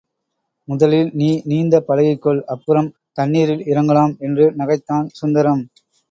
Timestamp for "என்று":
4.19-4.47